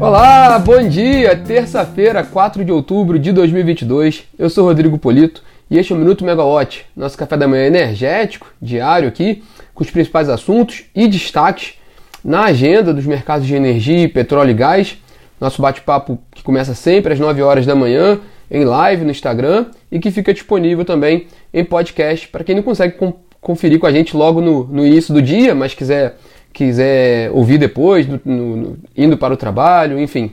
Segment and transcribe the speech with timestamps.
[0.00, 1.34] Olá, bom dia!
[1.36, 4.28] Terça-feira, 4 de outubro de 2022.
[4.38, 8.46] Eu sou Rodrigo Polito e este é o Minuto Megawatt, nosso café da manhã energético,
[8.62, 9.42] diário aqui,
[9.74, 11.74] com os principais assuntos e destaques
[12.24, 14.96] na agenda dos mercados de energia, petróleo e gás.
[15.40, 19.98] Nosso bate-papo que começa sempre às 9 horas da manhã, em live no Instagram e
[19.98, 22.94] que fica disponível também em podcast para quem não consegue
[23.40, 26.16] conferir com a gente logo no, no início do dia, mas quiser
[26.52, 30.32] quiser ouvir depois, no, no, indo para o trabalho, enfim,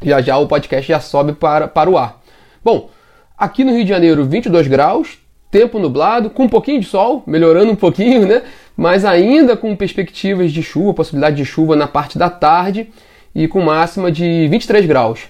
[0.00, 2.20] já já o podcast já sobe para, para o ar.
[2.64, 2.90] Bom,
[3.36, 5.18] aqui no Rio de Janeiro, 22 graus,
[5.50, 8.42] tempo nublado, com um pouquinho de sol, melhorando um pouquinho, né?
[8.76, 12.88] Mas ainda com perspectivas de chuva, possibilidade de chuva na parte da tarde
[13.34, 15.20] e com máxima de 23 graus.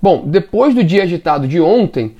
[0.00, 2.16] Bom, depois do dia agitado de ontem,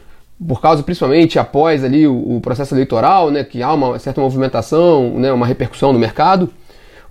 [0.47, 5.19] por causa principalmente após ali o, o processo eleitoral, né, que há uma certa movimentação,
[5.19, 6.51] né, uma repercussão no mercado,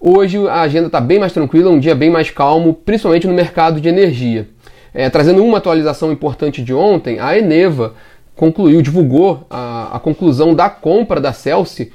[0.03, 3.79] Hoje a agenda está bem mais tranquila, um dia bem mais calmo, principalmente no mercado
[3.79, 4.49] de energia.
[4.91, 7.93] É, trazendo uma atualização importante de ontem, a Eneva
[8.35, 11.93] concluiu, divulgou a, a conclusão da compra da Celsi,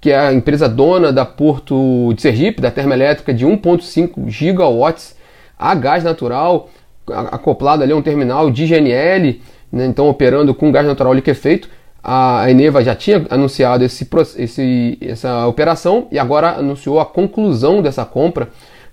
[0.00, 5.14] que é a empresa dona da Porto de Sergipe, da termoelétrica de 1,5 gigawatts
[5.58, 6.70] a gás natural,
[7.06, 11.68] acoplado ali a um terminal de GNL, né, então operando com gás natural liquefeito
[12.02, 18.04] a Eneva já tinha anunciado esse, esse, essa operação e agora anunciou a conclusão dessa
[18.04, 18.48] compra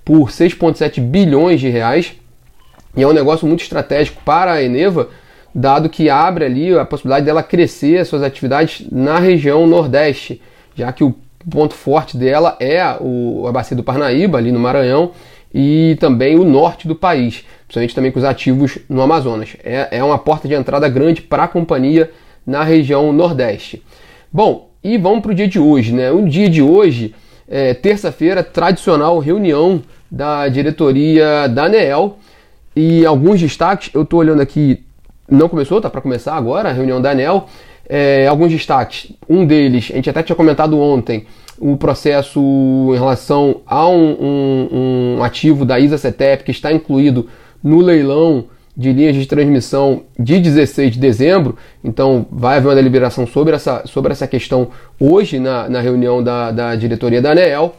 [0.06, 2.14] por 6,7 bilhões de reais.
[2.96, 5.10] E é um negócio muito estratégico para a Eneva,
[5.54, 10.42] dado que abre ali a possibilidade dela crescer as suas atividades na região Nordeste,
[10.76, 11.16] já que o
[11.50, 15.12] ponto forte dela é o, a bacia do Parnaíba, ali no Maranhão,
[15.54, 19.56] e também o norte do país, principalmente também com os ativos no Amazonas.
[19.64, 22.12] É, é uma porta de entrada grande para a companhia
[22.50, 23.83] na região Nordeste.
[24.33, 26.11] Bom, e vamos para o dia de hoje, né?
[26.11, 27.14] O dia de hoje,
[27.47, 32.17] é, terça-feira, tradicional reunião da diretoria da ANEEL
[32.75, 33.92] e alguns destaques.
[33.94, 34.83] Eu estou olhando aqui,
[35.30, 37.45] não começou, tá para começar agora a reunião da ANEEL.
[37.88, 39.11] É, alguns destaques.
[39.27, 41.26] Um deles, a gente até tinha comentado ontem,
[41.58, 47.27] o processo em relação a um, um, um ativo da ISA-CETEP que está incluído
[47.64, 48.45] no leilão
[48.80, 53.84] de linhas de transmissão de 16 de dezembro, então vai haver uma deliberação sobre essa,
[53.86, 57.76] sobre essa questão hoje na, na reunião da, da diretoria da ANEEL.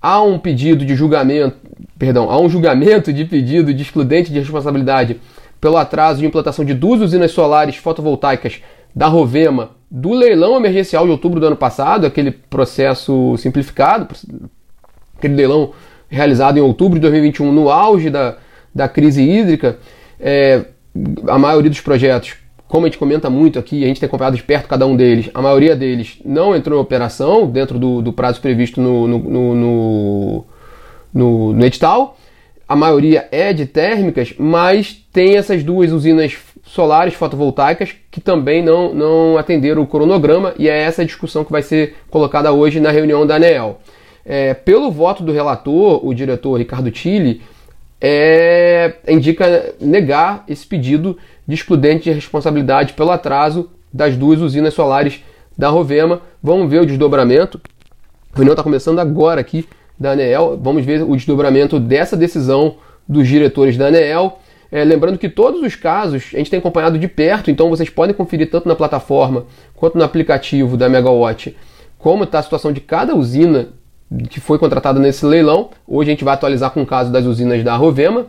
[0.00, 1.54] Há um pedido de julgamento,
[1.98, 5.20] perdão, há um julgamento de pedido de excludente de responsabilidade
[5.60, 8.62] pelo atraso de implantação de duas usinas solares fotovoltaicas
[8.94, 14.08] da Rovema do leilão emergencial de outubro do ano passado, aquele processo simplificado,
[15.18, 15.72] aquele leilão
[16.08, 18.38] realizado em outubro de 2021 no auge da,
[18.74, 19.76] da crise hídrica.
[20.20, 20.64] É,
[21.26, 22.34] a maioria dos projetos,
[22.66, 25.30] como a gente comenta muito aqui, a gente tem acompanhado de perto cada um deles,
[25.32, 29.18] a maioria deles não entrou em operação dentro do, do prazo previsto no, no,
[29.54, 30.46] no,
[31.14, 32.16] no, no edital.
[32.68, 38.92] A maioria é de térmicas, mas tem essas duas usinas solares fotovoltaicas que também não,
[38.94, 43.26] não atenderam o cronograma e é essa discussão que vai ser colocada hoje na reunião
[43.26, 43.78] da ANEEL.
[44.24, 47.40] É, pelo voto do relator, o diretor Ricardo Tille,
[48.00, 51.16] é, indica negar esse pedido
[51.46, 55.22] de excludente de responsabilidade pelo atraso das duas usinas solares
[55.56, 56.20] da Rovema.
[56.42, 57.60] Vamos ver o desdobramento.
[58.32, 59.66] A reunião está começando agora aqui
[59.98, 60.58] da ANEEL.
[60.62, 62.76] Vamos ver o desdobramento dessa decisão
[63.08, 64.38] dos diretores da ANEEL.
[64.70, 68.14] É, lembrando que todos os casos a gente tem acompanhado de perto, então vocês podem
[68.14, 71.56] conferir tanto na plataforma quanto no aplicativo da Megawatt
[71.98, 73.70] como está a situação de cada usina
[74.28, 75.70] que foi contratada nesse leilão.
[75.86, 78.26] Hoje a gente vai atualizar com o caso das usinas da Rovema.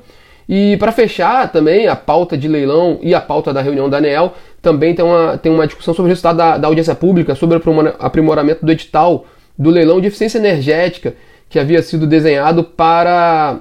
[0.47, 4.33] E para fechar também a pauta de leilão e a pauta da reunião da ANEEL,
[4.61, 7.93] também tem uma, tem uma discussão sobre o resultado da, da audiência pública, sobre o
[7.99, 9.25] aprimoramento do edital
[9.57, 11.13] do leilão de eficiência energética,
[11.49, 13.59] que havia sido desenhado para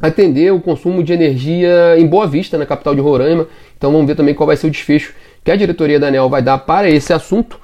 [0.00, 3.46] atender o consumo de energia em Boa Vista, na capital de Roraima.
[3.78, 5.14] Então vamos ver também qual vai ser o desfecho
[5.44, 7.58] que a diretoria da ANEL vai dar para esse assunto.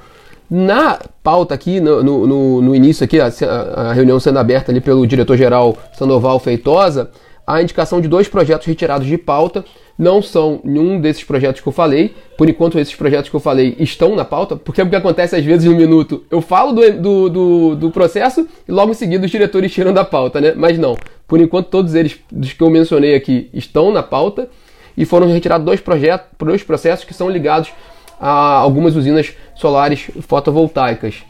[0.50, 5.06] Na pauta aqui, no, no, no início aqui, a, a, reunião sendo aberta ali pelo
[5.06, 7.10] diretor-geral Sandoval Feitosa,
[7.46, 9.64] a indicação de dois projetos retirados de pauta.
[9.98, 12.14] Não são nenhum desses projetos que eu falei.
[12.36, 15.34] Por enquanto, esses projetos que eu falei estão na pauta, porque é o que acontece
[15.34, 16.24] às vezes no minuto.
[16.30, 20.04] Eu falo do, do, do, do processo e logo em seguida os diretores tiram da
[20.04, 20.54] pauta, né?
[20.56, 20.96] Mas não.
[21.26, 24.48] Por enquanto, todos eles dos que eu mencionei aqui estão na pauta
[24.96, 27.70] e foram retirados dois projetos, dois processos que são ligados
[28.20, 31.22] a algumas usinas solares fotovoltaicas.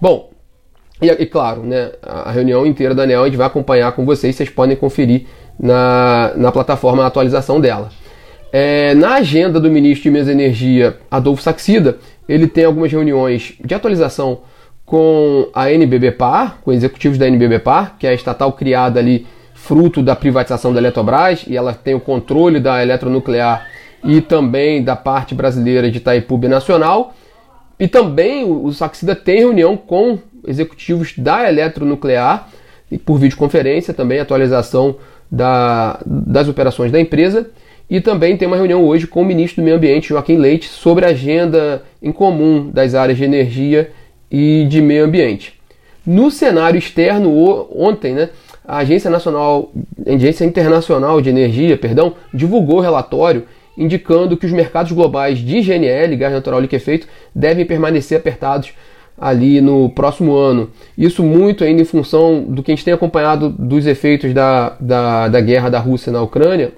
[0.00, 0.30] Bom,
[1.00, 4.34] e, e, claro, né, a reunião inteira da ANEL a gente vai acompanhar com vocês,
[4.34, 5.26] vocês podem conferir
[5.58, 7.90] na, na plataforma a atualização dela.
[8.52, 11.98] É, na agenda do ministro de Minas e Energia, Adolfo Saxida,
[12.28, 14.40] ele tem algumas reuniões de atualização
[14.84, 19.26] com a NBB Par, com executivos da NBB Par, que é a estatal criada ali
[19.52, 23.66] fruto da privatização da Eletrobras e ela tem o controle da eletronuclear
[24.06, 27.14] e também da parte brasileira de Itaipu Nacional.
[27.78, 32.48] E também o Saxida tem reunião com executivos da eletronuclear
[32.90, 34.96] e por videoconferência, também atualização
[35.30, 37.50] da, das operações da empresa.
[37.90, 41.04] E também tem uma reunião hoje com o ministro do Meio Ambiente, Joaquim Leite, sobre
[41.04, 43.90] a agenda em comum das áreas de energia
[44.30, 45.54] e de meio ambiente.
[46.04, 47.32] No cenário externo,
[47.72, 48.30] ontem, né,
[48.66, 49.70] a Agência Nacional,
[50.06, 53.44] Agência Internacional de Energia, perdão, divulgou o relatório
[53.76, 58.72] indicando que os mercados globais de GNL, gás natural liquefeito, devem permanecer apertados
[59.18, 60.70] ali no próximo ano.
[60.96, 65.28] Isso muito ainda em função do que a gente tem acompanhado dos efeitos da, da,
[65.28, 66.72] da guerra da Rússia na Ucrânia.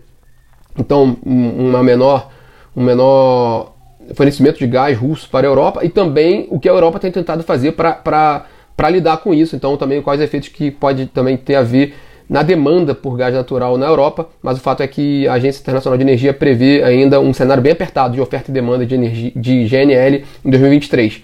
[0.78, 2.30] Então, uma menor,
[2.76, 3.74] um menor
[4.14, 7.42] fornecimento de gás russo para a Europa e também o que a Europa tem tentado
[7.42, 8.46] fazer para
[8.90, 9.56] lidar com isso.
[9.56, 11.94] Então, também quais efeitos que pode também ter a ver
[12.28, 15.96] na demanda por gás natural na Europa, mas o fato é que a Agência Internacional
[15.96, 19.64] de Energia prevê ainda um cenário bem apertado de oferta e demanda de, energia, de
[19.66, 21.22] GNL em 2023.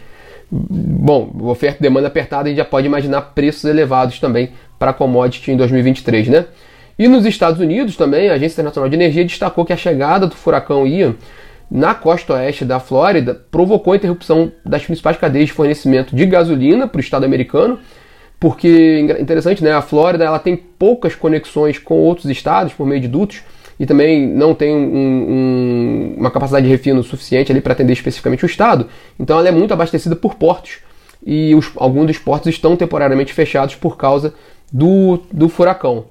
[0.51, 4.95] Bom, oferta e demanda apertada, a gente já pode imaginar preços elevados também para a
[4.95, 6.47] commodity em 2023, né?
[6.99, 10.35] E nos Estados Unidos também, a Agência Internacional de Energia destacou que a chegada do
[10.35, 11.17] furacão Ian
[11.71, 16.87] na costa oeste da Flórida provocou a interrupção das principais cadeias de fornecimento de gasolina
[16.87, 17.81] para o estado americano,
[18.45, 19.73] porque interessante, né?
[19.73, 23.41] A Flórida ela tem poucas conexões com outros estados por meio de dutos
[23.81, 28.45] e também não tem um, um, uma capacidade de refino suficiente ali para atender especificamente
[28.45, 28.87] o estado.
[29.19, 30.81] Então ela é muito abastecida por portos
[31.25, 34.35] e os, alguns dos portos estão temporariamente fechados por causa
[34.71, 36.05] do, do furacão.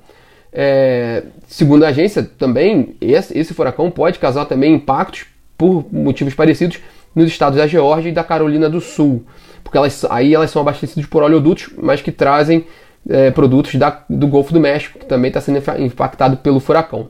[0.52, 6.80] É, segundo a agência, também esse, esse furacão pode causar também impactos por motivos parecidos
[7.16, 9.24] nos estados da Geórgia e da Carolina do Sul,
[9.64, 12.66] porque elas, aí elas são abastecidas por oleodutos, mas que trazem
[13.10, 17.10] é, produtos da, do Golfo do México, que também está sendo impactado pelo furacão.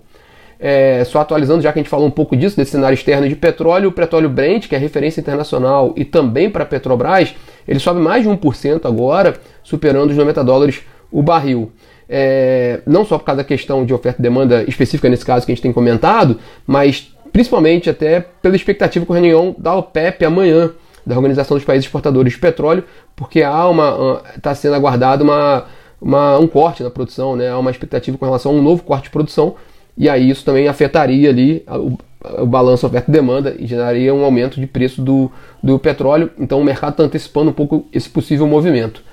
[0.60, 3.36] É, só atualizando, já que a gente falou um pouco disso, desse cenário externo de
[3.36, 7.36] petróleo, o petróleo Brent, que é referência internacional e também para a Petrobras,
[7.68, 11.72] ele sobe mais de 1% agora, superando os 90 dólares o barril.
[12.08, 15.52] É, não só por causa da questão de oferta e demanda específica nesse caso que
[15.52, 20.72] a gente tem comentado, mas principalmente até pela expectativa com a reunião da OPEP amanhã,
[21.06, 22.86] da Organização dos Países Exportadores de Petróleo,
[23.16, 25.66] porque há uma está sendo aguardado uma,
[26.00, 27.50] uma, um corte na produção, né?
[27.50, 29.56] há uma expectativa com relação a um novo corte de produção,
[29.98, 31.98] e aí isso também afetaria ali o,
[32.44, 35.30] o balanço oferta e demanda e geraria um aumento de preço do,
[35.62, 39.04] do petróleo, então o mercado está antecipando um pouco esse possível movimento.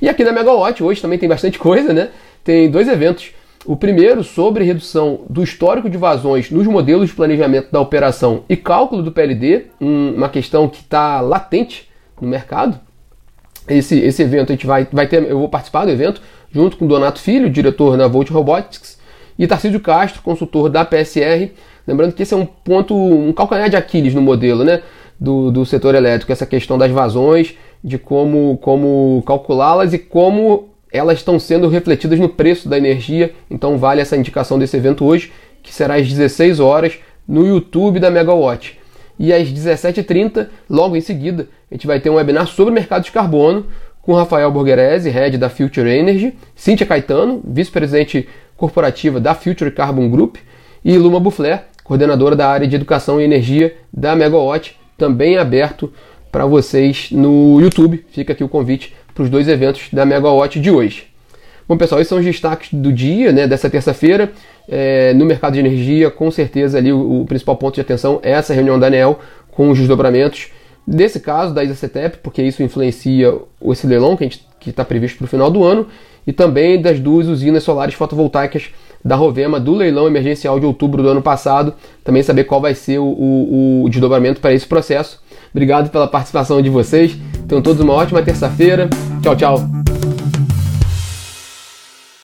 [0.00, 2.10] E aqui na Megawatt hoje também tem bastante coisa, né?
[2.44, 3.32] Tem dois eventos
[3.64, 8.56] o primeiro sobre redução do histórico de vazões nos modelos de planejamento da operação e
[8.56, 11.88] cálculo do PLD, uma questão que está latente
[12.20, 12.78] no mercado.
[13.68, 16.20] Esse, esse evento a gente vai, vai ter, eu vou participar do evento
[16.50, 19.00] junto com Donato Filho, diretor na Volt Robotics,
[19.38, 21.52] e Tarcísio Castro, consultor da PSR.
[21.86, 24.82] Lembrando que esse é um ponto, um calcanhar de Aquiles no modelo né,
[25.18, 31.18] do, do setor elétrico, essa questão das vazões, de como, como calculá-las e como elas
[31.18, 35.72] estão sendo refletidas no preço da energia, então vale essa indicação desse evento hoje, que
[35.72, 38.78] será às 16 horas no YouTube da Megawatt.
[39.18, 43.12] E às 17h30, logo em seguida, a gente vai ter um webinar sobre mercado de
[43.12, 43.66] carbono
[44.02, 50.36] com Rafael Borgherese, head da Future Energy, Cíntia Caetano, vice-presidente corporativa da Future Carbon Group,
[50.84, 55.92] e Luma Buffler, coordenadora da área de educação e energia da Megawatt, também aberto
[56.32, 58.04] para vocês no YouTube.
[58.10, 61.04] Fica aqui o convite para os dois eventos da Megawatt de hoje.
[61.68, 64.32] Bom, pessoal, esses são os destaques do dia, né, dessa terça-feira.
[64.68, 68.32] É, no mercado de energia, com certeza ali o, o, principal ponto de atenção é
[68.32, 69.20] essa reunião da ANEL
[69.50, 70.48] com os desdobramentos
[70.86, 73.32] desse caso da ISACETEP, porque isso influencia
[73.70, 74.30] esse leilão que
[74.66, 75.86] está previsto para o final do ano,
[76.26, 78.70] e também das duas usinas solares fotovoltaicas
[79.04, 82.98] da Rovema do leilão emergencial de outubro do ano passado, também saber qual vai ser
[82.98, 85.21] o, o, o desdobramento para esse processo.
[85.52, 87.16] Obrigado pela participação de vocês.
[87.46, 88.88] Tenham todos uma ótima terça-feira.
[89.22, 89.81] Tchau, tchau.